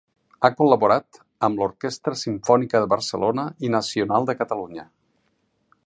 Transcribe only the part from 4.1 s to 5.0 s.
de Catalunya.